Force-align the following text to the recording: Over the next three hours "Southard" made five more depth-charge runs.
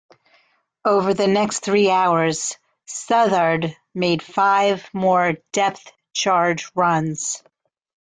Over 0.83 1.13
the 1.13 1.27
next 1.27 1.59
three 1.59 1.91
hours 1.91 2.57
"Southard" 2.87 3.77
made 3.93 4.23
five 4.23 4.89
more 4.95 5.35
depth-charge 5.53 6.71
runs. 6.73 7.43